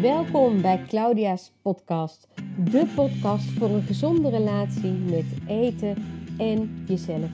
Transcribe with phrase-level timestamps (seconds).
[0.00, 2.28] Welkom bij Claudia's podcast,
[2.64, 5.96] de podcast voor een gezonde relatie met eten
[6.38, 7.30] en jezelf.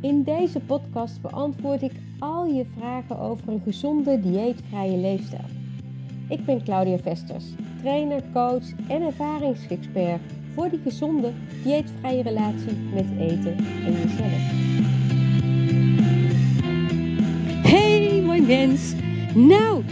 [0.00, 5.44] In deze podcast beantwoord ik al je vragen over een gezonde dieetvrije leefstijl.
[6.28, 7.44] Ik ben Claudia Vesters,
[7.82, 10.20] trainer, coach en ervaringsexpert
[10.54, 14.68] voor die gezonde dieetvrije relatie met eten en jezelf.
[17.62, 18.94] Hey mooi mens!
[19.34, 19.84] Nou,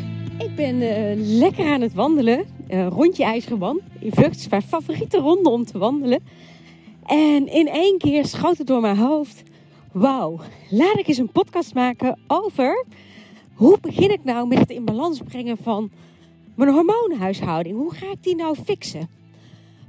[0.58, 2.44] ben uh, lekker aan het wandelen.
[2.70, 6.20] Uh, rondje IJsgerband in Vught is mijn favoriete ronde om te wandelen.
[7.06, 9.42] En in één keer schoot het door mijn hoofd.
[9.92, 10.40] Wauw,
[10.70, 12.84] laat ik eens een podcast maken over
[13.54, 15.90] hoe begin ik nou met het in balans brengen van
[16.54, 17.76] mijn hormoonhuishouding.
[17.76, 19.08] Hoe ga ik die nou fixen?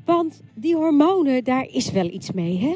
[0.05, 2.75] Want die hormonen, daar is wel iets mee, hè?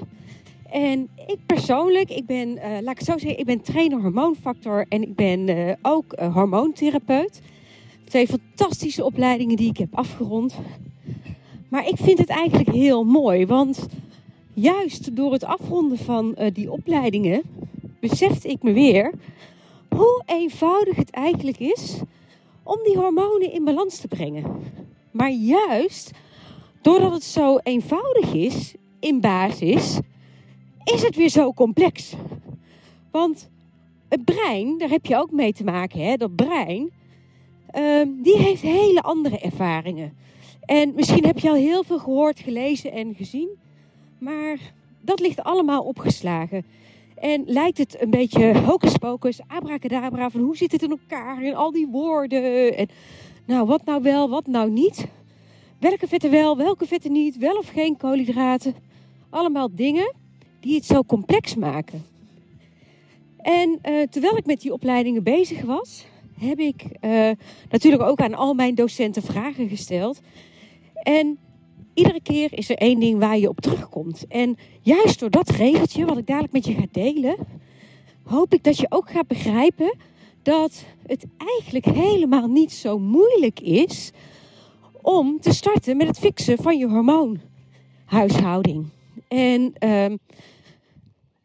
[0.69, 5.01] En ik persoonlijk, ik ben, uh, laat ik zo zeggen, ik ben trainer hormoonfactor en
[5.01, 7.41] ik ben ook hormoontherapeut.
[8.03, 10.55] Twee fantastische opleidingen die ik heb afgerond.
[11.69, 13.87] Maar ik vind het eigenlijk heel mooi, want
[14.53, 17.41] juist door het afronden van die opleidingen
[17.99, 19.13] besefte ik me weer
[19.89, 21.99] hoe eenvoudig het eigenlijk is
[22.63, 24.45] om die hormonen in balans te brengen.
[25.11, 26.11] Maar juist
[26.81, 29.99] doordat het zo eenvoudig is in basis,
[30.83, 32.13] is het weer zo complex.
[33.11, 33.49] Want
[34.09, 36.15] het brein, daar heb je ook mee te maken, hè?
[36.15, 36.91] dat brein,
[38.07, 40.13] die heeft hele andere ervaringen.
[40.65, 43.49] En misschien heb je al heel veel gehoord, gelezen en gezien,
[44.17, 44.57] maar
[45.01, 46.65] dat ligt allemaal opgeslagen.
[47.15, 51.55] En lijkt het een beetje hocus pocus, abracadabra, van hoe zit het in elkaar en
[51.55, 52.77] al die woorden.
[52.77, 52.87] En
[53.45, 55.05] nou, wat nou wel, wat nou niet.
[55.79, 58.75] Welke vetten wel, welke vetten niet, wel of geen koolhydraten.
[59.29, 60.13] Allemaal dingen
[60.59, 62.05] die het zo complex maken.
[63.37, 66.05] En uh, terwijl ik met die opleidingen bezig was,
[66.43, 67.29] heb ik uh,
[67.69, 70.21] natuurlijk ook aan al mijn docenten vragen gesteld.
[70.93, 71.37] En
[71.93, 74.27] iedere keer is er één ding waar je op terugkomt.
[74.27, 77.35] En juist door dat regeltje, wat ik dadelijk met je ga delen,
[78.23, 79.95] hoop ik dat je ook gaat begrijpen
[80.41, 84.11] dat het eigenlijk helemaal niet zo moeilijk is
[85.01, 88.89] om te starten met het fixen van je hormoonhuishouding.
[89.27, 90.05] En uh,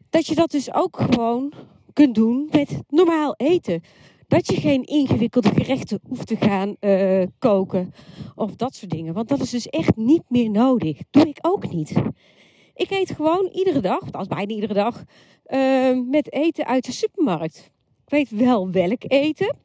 [0.09, 1.53] dat je dat dus ook gewoon
[1.93, 3.83] kunt doen met normaal eten.
[4.29, 7.93] Dat je geen ingewikkelde gerechten hoeft te gaan uh, koken
[8.35, 9.13] of dat soort dingen.
[9.13, 10.97] Want dat is dus echt niet meer nodig.
[11.09, 11.93] Doe ik ook niet.
[12.73, 15.03] Ik eet gewoon iedere dag, als bijna iedere dag,
[15.47, 17.71] uh, met eten uit de supermarkt.
[18.05, 19.57] Ik weet wel welk eten.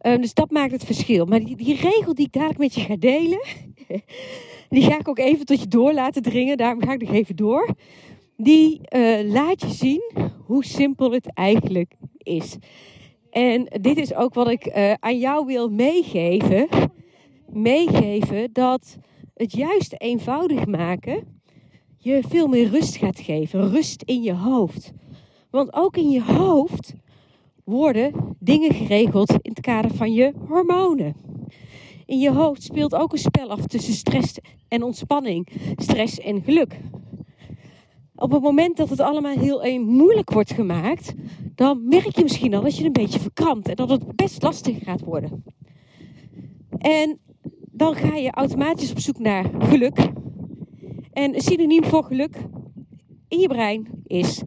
[0.00, 1.24] Um, dus dat maakt het verschil.
[1.24, 3.42] Maar die, die, regel die ik dadelijk met je ga delen,
[4.68, 6.56] die ga ik ook even tot je door laten dringen.
[6.56, 7.74] Daarom ga ik nog even door.
[8.36, 10.12] Die uh, laat je zien
[10.44, 12.56] hoe simpel het eigenlijk is.
[13.36, 16.68] En dit is ook wat ik uh, aan jou wil meegeven.
[17.48, 18.98] Meegeven dat
[19.34, 21.40] het juist eenvoudig maken
[21.96, 23.70] je veel meer rust gaat geven.
[23.70, 24.92] Rust in je hoofd.
[25.50, 26.94] Want ook in je hoofd
[27.64, 31.14] worden dingen geregeld in het kader van je hormonen.
[32.06, 36.80] In je hoofd speelt ook een spel af tussen stress en ontspanning, stress en geluk.
[38.14, 41.14] Op het moment dat het allemaal heel moeilijk wordt gemaakt,
[41.56, 44.84] dan merk je misschien al dat je een beetje verkrampt en dat het best lastig
[44.84, 45.44] gaat worden.
[46.78, 47.18] En
[47.70, 49.98] dan ga je automatisch op zoek naar geluk.
[51.12, 52.36] En een synoniem voor geluk
[53.28, 54.42] in je brein is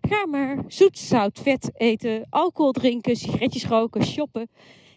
[0.00, 4.48] Ga maar zoet, zout, vet eten, alcohol drinken, sigaretjes roken, shoppen.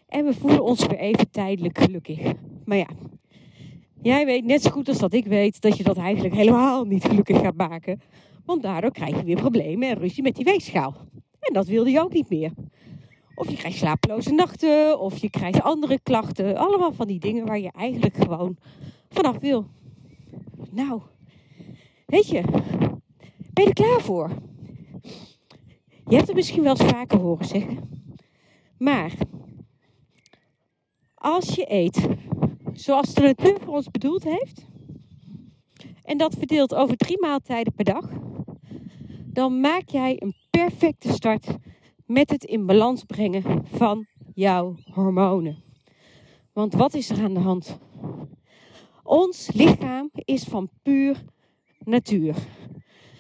[0.07, 2.19] En we voelen ons weer even tijdelijk gelukkig.
[2.65, 2.87] Maar ja,
[4.01, 7.03] jij weet net zo goed als dat ik weet dat je dat eigenlijk helemaal niet
[7.03, 8.01] gelukkig gaat maken.
[8.45, 10.95] Want daardoor krijg je weer problemen en ruzie met die weegschaal.
[11.43, 12.51] En dat wilde je ook niet meer.
[13.35, 16.57] Of je krijgt slapeloze nachten, of je krijgt andere klachten.
[16.57, 18.57] Allemaal van die dingen waar je eigenlijk gewoon
[19.09, 19.65] vanaf wil.
[20.69, 21.01] Nou,
[22.05, 22.41] weet je,
[23.53, 24.29] ben je er klaar voor?
[26.05, 27.77] Je hebt het misschien wel eens vaker horen zeggen.
[28.77, 29.13] Maar
[31.15, 32.07] als je eet
[32.73, 34.65] zoals de natuur voor ons bedoeld heeft,
[36.03, 38.09] en dat verdeelt over drie maaltijden per dag,
[39.25, 41.47] dan maak jij een perfecte start
[42.05, 45.63] met het in balans brengen van jouw hormonen.
[46.51, 47.77] Want wat is er aan de hand?
[49.03, 51.23] Ons lichaam is van puur
[51.79, 52.35] natuur.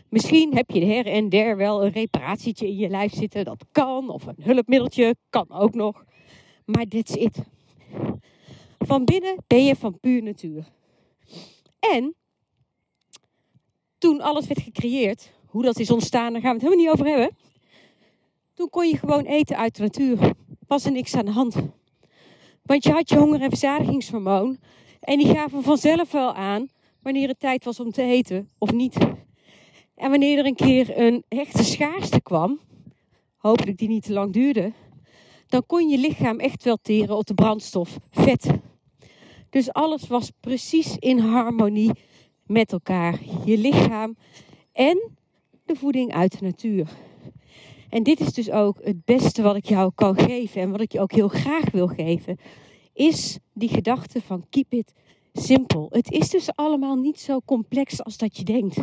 [0.09, 3.45] Misschien heb je her en der wel een reparatietje in je lijf zitten.
[3.45, 4.09] Dat kan.
[4.09, 5.15] Of een hulpmiddeltje.
[5.29, 6.03] Kan ook nog.
[6.65, 7.43] Maar is it.
[8.79, 10.65] Van binnen ben je van puur natuur.
[11.79, 12.15] En
[13.97, 17.19] toen alles werd gecreëerd, hoe dat is ontstaan, daar gaan we het helemaal niet over
[17.19, 17.37] hebben.
[18.53, 20.33] Toen kon je gewoon eten uit de natuur.
[20.67, 21.55] Was er niks aan de hand.
[22.61, 24.57] Want je had je honger- en verzadigingshormoon.
[24.99, 26.67] En die gaven vanzelf wel aan
[27.01, 28.97] wanneer het tijd was om te eten of niet.
[29.95, 32.59] En wanneer er een keer een hechte schaarste kwam,
[33.37, 34.73] hopelijk die niet te lang duurde,
[35.47, 38.47] dan kon je lichaam echt wel teren op de brandstof vet.
[39.49, 41.91] Dus alles was precies in harmonie
[42.45, 43.19] met elkaar.
[43.45, 44.15] Je lichaam
[44.71, 45.11] en
[45.65, 46.89] de voeding uit de natuur.
[47.89, 50.91] En dit is dus ook het beste wat ik jou kan geven en wat ik
[50.91, 52.37] je ook heel graag wil geven,
[52.93, 54.93] is die gedachte van keep it
[55.33, 55.85] simple.
[55.89, 58.77] Het is dus allemaal niet zo complex als dat je denkt.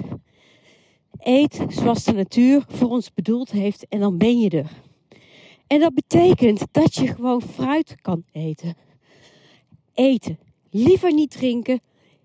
[1.18, 4.70] Eet zoals de natuur voor ons bedoeld heeft en dan ben je er.
[5.66, 8.76] En dat betekent dat je gewoon fruit kan eten.
[9.94, 10.38] Eten.
[10.70, 11.80] Liever niet drinken.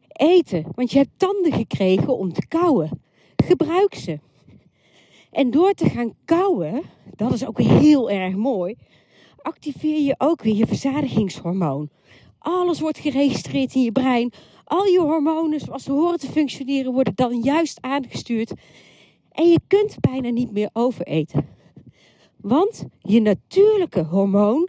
[0.07, 0.65] Eten.
[0.75, 3.01] Want je hebt tanden gekregen om te kauwen.
[3.35, 4.19] Gebruik ze.
[5.35, 6.81] En door te gaan kauwen,
[7.15, 8.75] dat is ook heel erg mooi,
[9.37, 11.89] activeer je ook weer je verzadigingshormoon.
[12.39, 14.31] Alles wordt geregistreerd in je brein.
[14.63, 18.53] Al je hormonen, zoals ze horen te functioneren, worden dan juist aangestuurd.
[19.31, 21.47] En je kunt bijna niet meer overeten.
[22.37, 24.67] Want je natuurlijke hormoon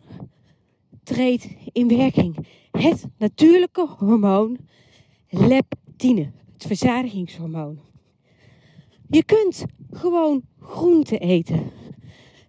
[1.02, 2.36] treedt in werking.
[2.70, 4.58] Het natuurlijke hormoon
[5.28, 7.78] leptine, het verzadigingshormoon.
[9.08, 11.70] Je kunt gewoon groente eten.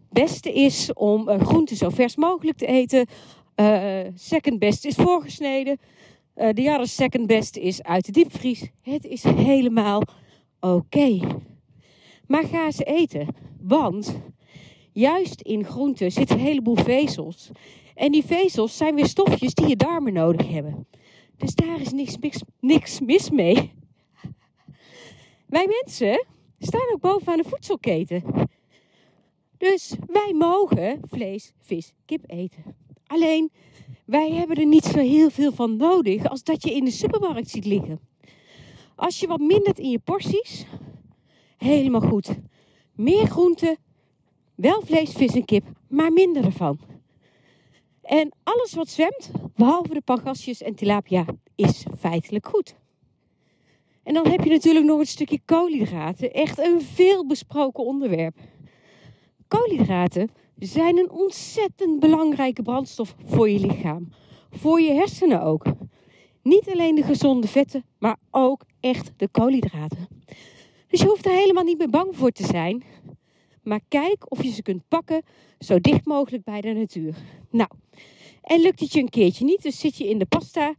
[0.10, 3.08] Beste is om uh, groente zo vers mogelijk te eten.
[3.56, 5.80] Uh, second best is voorgesneden.
[6.36, 8.70] Uh, de jaren second best is uit de diepvries.
[8.82, 10.02] Het is helemaal
[10.60, 11.20] oké.
[12.28, 13.28] Maar ga ze eten.
[13.62, 14.20] Want
[14.92, 17.50] juist in groenten zitten een heleboel vezels.
[17.96, 20.88] En die vezels zijn weer stofjes die je darmen nodig hebben.
[21.38, 23.72] Dus daar is niks, niks, niks mis mee.
[25.46, 26.26] Wij mensen
[26.58, 28.24] staan ook bovenaan de voedselketen.
[29.58, 32.76] Dus wij mogen vlees, vis, kip eten.
[33.08, 33.52] Alleen,
[34.06, 37.50] wij hebben er niet zo heel veel van nodig als dat je in de supermarkt
[37.50, 38.00] ziet liggen.
[38.96, 40.66] Als je wat mindert in je porties,
[41.58, 42.30] helemaal goed.
[42.96, 43.78] Meer groenten,
[44.56, 46.80] wel vlees, vis en kip, maar minder ervan.
[48.02, 51.26] En alles wat zwemt, behalve de pangasius en tilapia,
[51.56, 52.76] is feitelijk goed.
[54.08, 56.34] En dan heb je natuurlijk nog een stukje koolhydraten.
[56.34, 58.38] Echt een veel besproken onderwerp.
[59.48, 64.10] Koolhydraten zijn een ontzettend belangrijke brandstof voor je lichaam.
[64.50, 65.66] Voor je hersenen ook.
[66.44, 70.08] Niet alleen de gezonde vetten, maar ook echt de koolhydraten.
[70.88, 72.84] Dus je hoeft er helemaal niet meer bang voor te zijn.
[73.64, 75.22] Maar kijk of je ze kunt pakken
[75.60, 77.16] zo dicht mogelijk bij de natuur.
[77.52, 77.70] Nou,
[78.42, 80.76] en lukt het je een keertje niet, dus zit je in de pasta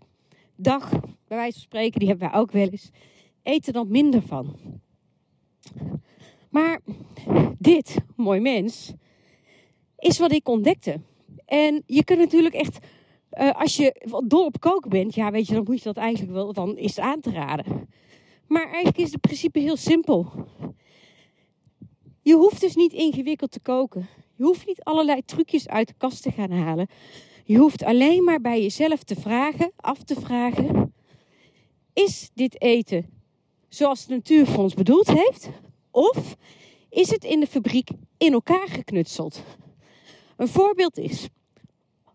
[0.56, 0.90] dag,
[1.28, 2.90] bij wijze van spreken, die hebben wij ook wel eens.
[3.48, 4.56] Eet er dan minder van.
[6.50, 6.80] Maar
[7.58, 8.92] dit, mooi mens,
[9.98, 11.00] is wat ik ontdekte.
[11.44, 12.78] En je kunt natuurlijk echt,
[13.32, 16.32] uh, als je dol op koken bent, ja, weet je, dan moet je dat eigenlijk
[16.32, 17.88] wel, dan is het aan te raden.
[18.46, 20.32] Maar eigenlijk is het principe heel simpel.
[22.22, 24.08] Je hoeft dus niet ingewikkeld te koken.
[24.34, 26.88] Je hoeft niet allerlei trucjes uit de kast te gaan halen.
[27.44, 30.94] Je hoeft alleen maar bij jezelf te vragen, af te vragen:
[31.92, 33.16] is dit eten
[33.68, 35.48] zoals de natuur voor ons bedoeld heeft?
[35.90, 36.36] Of
[36.90, 37.88] is het in de fabriek
[38.18, 39.42] in elkaar geknutseld?
[40.36, 41.28] Een voorbeeld is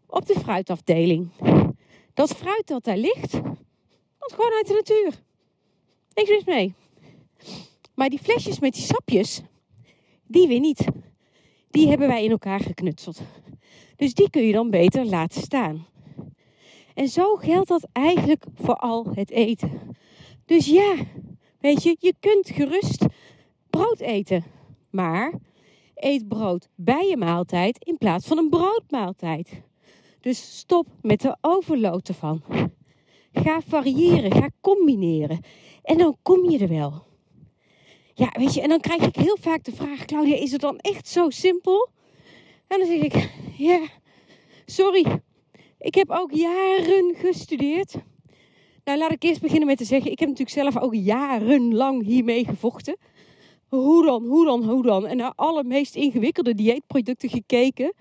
[0.07, 1.29] op de fruitafdeling.
[2.13, 3.31] Dat fruit dat daar ligt,
[4.17, 5.13] komt gewoon uit de natuur.
[6.13, 6.73] Niks mis mee.
[7.95, 9.41] Maar die flesjes met die sapjes,
[10.27, 10.85] die weer niet.
[11.69, 13.21] Die hebben wij in elkaar geknutseld.
[13.95, 15.85] Dus die kun je dan beter laten staan.
[16.93, 19.97] En zo geldt dat eigenlijk voor al het eten.
[20.45, 20.95] Dus ja,
[21.63, 23.05] weet je, je kunt gerust
[23.69, 24.43] brood eten.
[24.89, 25.33] Maar
[25.95, 29.61] eet brood bij je maaltijd in plaats van een broodmaaltijd.
[30.19, 32.43] Dus stop met de overload ervan.
[33.33, 35.39] Ga variëren, ga combineren.
[35.83, 37.03] En dan kom je er wel.
[38.13, 40.77] Ja, weet je, en dan krijg ik heel vaak de vraag: Claudia, is het dan
[40.77, 41.89] echt zo simpel?
[42.67, 43.87] En dan zeg ik: Ja,
[44.65, 45.21] sorry.
[45.79, 47.95] Ik heb ook jaren gestudeerd.
[48.83, 52.45] Nou, laat ik eerst beginnen met te zeggen: ik heb natuurlijk zelf ook jarenlang hiermee
[52.45, 52.97] gevochten.
[53.67, 55.05] Hoe dan, hoe dan, hoe dan?
[55.05, 57.93] En naar alle meest ingewikkelde dieetproducten gekeken.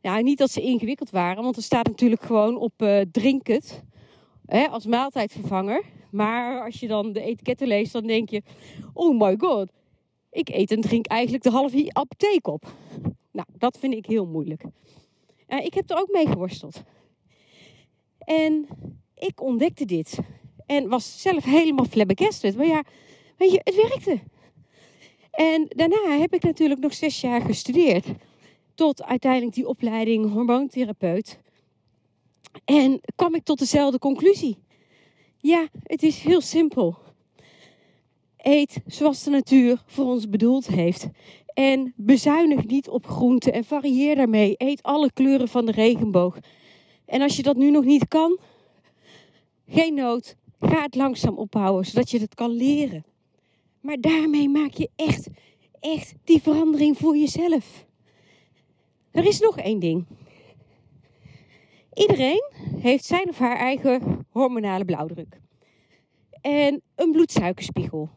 [0.00, 3.82] Ja, niet dat ze ingewikkeld waren, want er staat natuurlijk gewoon op uh, drink het
[4.46, 5.84] hè, als maaltijdvervanger.
[6.10, 8.42] Maar als je dan de etiketten leest, dan denk je:
[8.92, 9.72] oh my god,
[10.30, 12.64] ik eet en drink eigenlijk de halve apotheek op.
[13.32, 14.64] Nou, dat vind ik heel moeilijk.
[15.46, 16.82] Ik heb er ook mee geworsteld.
[18.18, 18.68] En
[19.22, 20.18] ik ontdekte dit.
[20.66, 22.56] En was zelf helemaal flabbergasted.
[22.56, 22.82] Maar ja,
[23.36, 24.20] weet je, het werkte.
[25.30, 28.06] En daarna heb ik natuurlijk nog zes jaar gestudeerd.
[28.74, 31.38] Tot uiteindelijk die opleiding hormoontherapeut.
[32.64, 34.58] En kwam ik tot dezelfde conclusie.
[35.38, 36.96] Ja, het is heel simpel.
[38.36, 41.08] Eet zoals de natuur voor ons bedoeld heeft.
[41.54, 44.54] En bezuinig niet op groenten en varieer daarmee.
[44.56, 46.38] Eet alle kleuren van de regenboog.
[47.06, 48.38] En als je dat nu nog niet kan,
[49.68, 50.36] geen nood.
[50.60, 53.04] Ga het langzaam opbouwen, zodat je het kan leren.
[53.80, 55.28] Maar daarmee maak je echt,
[55.80, 57.86] echt die verandering voor jezelf.
[59.10, 60.06] Er is nog één ding.
[61.94, 62.50] Iedereen
[62.80, 65.40] heeft zijn of haar eigen hormonale blauwdruk.
[66.40, 68.10] En een bloedsuikerspiegel.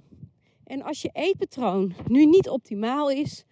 [0.63, 3.45] En als je eetpatroon nu niet optimaal is,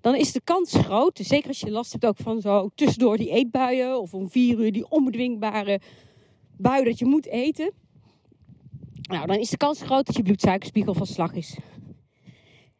[0.00, 3.30] dan is de kans groot, zeker als je last hebt ook van zo tussendoor die
[3.30, 5.80] eetbuien of om vier uur die onbedwingbare
[6.60, 7.72] bui dat je moet eten.
[9.02, 11.56] Nou, dan is de kans groot dat je bloedsuikerspiegel van slag is.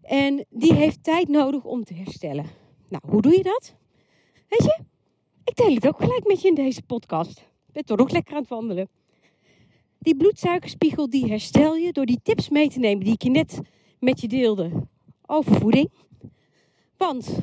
[0.02, 2.44] En die heeft tijd nodig om te herstellen.
[2.88, 3.74] Nou, hoe doe je dat?
[4.48, 4.82] Weet je,
[5.44, 7.38] ik deel het ook gelijk met je in deze podcast.
[7.38, 8.88] Ik ben toch nog lekker aan het wandelen.
[9.98, 13.60] Die bloedsuikerspiegel die herstel je door die tips mee te nemen die ik je net
[13.98, 14.70] met je deelde
[15.26, 15.90] over voeding.
[16.96, 17.38] Want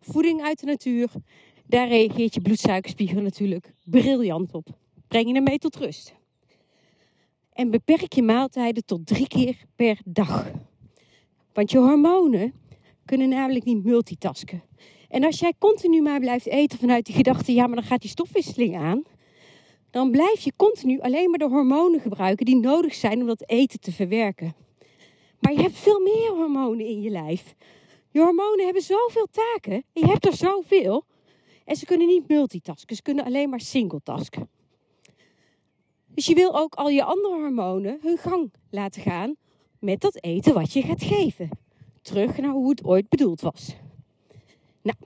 [0.00, 1.10] voeding uit de natuur,
[1.66, 4.68] daar reageert je bloedsuikerspiegel natuurlijk briljant op.
[5.10, 6.14] Breng je hem mee tot rust.
[7.52, 10.50] En beperk je maaltijden tot drie keer per dag.
[11.52, 12.54] Want je hormonen
[13.04, 14.62] kunnen namelijk niet multitasken.
[15.08, 18.10] En als jij continu maar blijft eten vanuit die gedachte, ja, maar dan gaat die
[18.10, 19.02] stofwisseling aan,
[19.90, 23.80] dan blijf je continu alleen maar de hormonen gebruiken die nodig zijn om dat eten
[23.80, 24.54] te verwerken.
[25.40, 27.54] Maar je hebt veel meer hormonen in je lijf.
[28.10, 29.84] Je hormonen hebben zoveel taken.
[29.92, 31.04] Je hebt er zoveel.
[31.64, 32.96] En ze kunnen niet multitasken.
[32.96, 34.48] Ze kunnen alleen maar singletasken.
[36.14, 39.36] Dus je wil ook al je andere hormonen hun gang laten gaan
[39.78, 41.48] met dat eten wat je gaat geven.
[42.02, 43.76] Terug naar hoe het ooit bedoeld was.
[44.82, 44.96] Nou,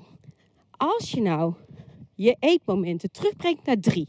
[0.71, 1.55] als je nou
[2.15, 4.07] je eetmomenten terugbrengt naar drie.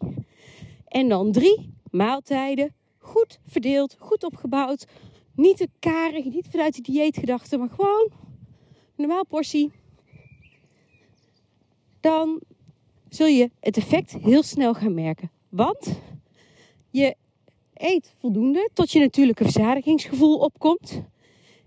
[0.88, 2.74] En dan drie maaltijden
[3.06, 4.86] goed verdeeld, goed opgebouwd.
[5.36, 9.72] Niet te karig, niet vanuit de dieetgedachte, maar gewoon een normaal portie.
[12.00, 12.42] Dan
[13.10, 15.32] zul je het effect heel snel gaan merken.
[15.50, 16.00] Want
[16.96, 17.16] je
[17.74, 21.02] eet voldoende tot je natuurlijke verzadigingsgevoel opkomt.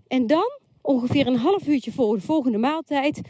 [0.07, 3.21] En dan, ongeveer een half uurtje voor de volgende maaltijd,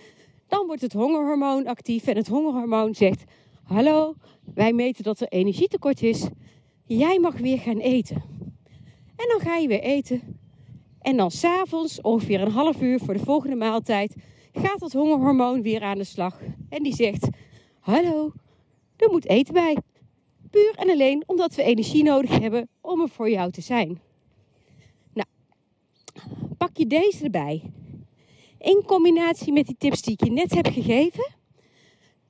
[0.48, 2.08] dan wordt het hongerhormoon actief.
[2.08, 3.24] En het hongerhormoon zegt:
[3.63, 4.15] Hallo,
[4.53, 6.27] wij meten dat er energietekort is.
[6.86, 8.24] Jij mag weer gaan eten.
[9.15, 10.38] En dan ga je weer eten.
[11.01, 14.15] En dan s'avonds, ongeveer een half uur voor de volgende maaltijd,
[14.51, 16.39] gaat dat hongerhormoon weer aan de slag.
[16.70, 17.27] En die zegt:
[17.79, 18.32] Hallo,
[18.98, 19.77] er moet eten bij.
[20.50, 24.01] Puur en alleen omdat we energie nodig hebben om er voor jou te zijn.
[25.13, 25.27] Nou,
[26.58, 27.72] pak je deze erbij.
[28.58, 31.34] In combinatie met die tips die ik je net heb gegeven,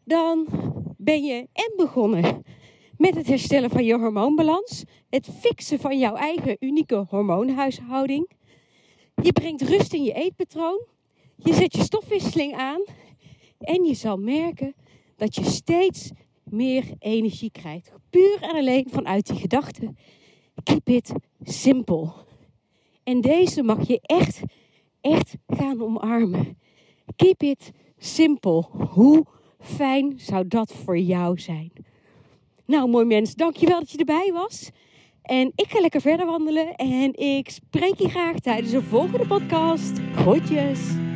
[0.03, 0.47] dan
[0.97, 2.43] ben je en begonnen
[2.97, 8.29] met het herstellen van je hormoonbalans, het fixen van jouw eigen unieke hormoonhuishouding.
[9.21, 10.85] Je brengt rust in je eetpatroon,
[11.35, 12.83] je zet je stofwisseling aan
[13.59, 14.75] en je zal merken
[15.15, 16.11] dat je steeds
[16.51, 17.91] meer energie krijgt.
[18.09, 19.93] Puur en alleen vanuit die gedachte.
[20.63, 21.11] Keep it
[21.43, 22.11] simple.
[23.03, 24.41] En deze mag je echt,
[25.01, 26.57] echt gaan omarmen.
[27.15, 28.65] Keep it simple.
[28.89, 29.25] Hoe
[29.59, 31.71] fijn zou dat voor jou zijn?
[32.65, 34.69] Nou, mooi mens, dankjewel dat je erbij was.
[35.21, 39.99] En ik ga lekker verder wandelen en ik spreek je graag tijdens een volgende podcast.
[40.15, 41.08] Groetjes!